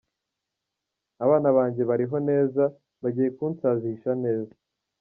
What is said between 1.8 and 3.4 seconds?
bariho neza, bagiye